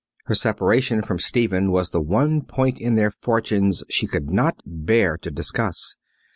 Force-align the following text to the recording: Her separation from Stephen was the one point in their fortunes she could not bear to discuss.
Her 0.25 0.33
separation 0.33 1.03
from 1.03 1.19
Stephen 1.19 1.69
was 1.71 1.91
the 1.91 2.01
one 2.01 2.41
point 2.41 2.79
in 2.81 2.95
their 2.95 3.11
fortunes 3.11 3.83
she 3.87 4.07
could 4.07 4.31
not 4.31 4.59
bear 4.65 5.15
to 5.19 5.29
discuss. 5.29 5.95